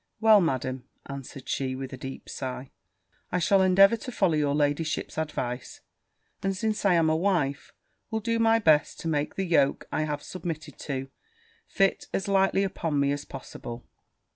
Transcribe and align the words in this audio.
'Well, 0.19 0.41
Madam,' 0.41 0.85
answered 1.05 1.47
she, 1.47 1.75
with 1.75 1.93
a 1.93 1.95
deep 1.97 2.27
sigh, 2.27 2.71
'I 3.31 3.37
shall 3.37 3.61
endeavour 3.61 3.97
to 3.97 4.11
follow 4.11 4.33
your 4.33 4.55
ladyship's 4.55 5.15
advice; 5.15 5.81
and, 6.41 6.57
since 6.57 6.85
I 6.85 6.95
am 6.95 7.07
a 7.07 7.15
wife, 7.15 7.71
will 8.09 8.19
do 8.19 8.39
my 8.39 8.57
best 8.57 8.99
to 9.01 9.07
make 9.07 9.35
the 9.35 9.45
yoke 9.45 9.87
I 9.91 10.05
have 10.05 10.23
submitted 10.23 10.79
to, 10.79 11.09
sit 11.67 12.07
as 12.15 12.27
lightly 12.27 12.63
upon 12.63 12.99
me 12.99 13.11
as 13.11 13.25
possible.' 13.25 13.85